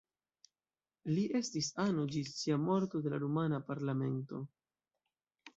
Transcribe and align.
Li 1.17 1.25
estis 1.41 1.69
ano 1.83 2.07
ĝis 2.15 2.33
sia 2.39 2.59
morto 2.63 3.03
de 3.05 3.15
la 3.15 3.21
rumana 3.27 3.63
parlamento. 3.71 4.45